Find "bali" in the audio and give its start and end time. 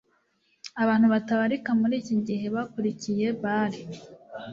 3.41-3.79